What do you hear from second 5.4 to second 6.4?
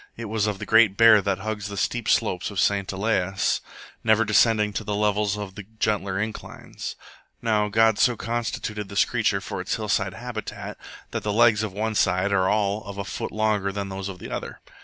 the gentler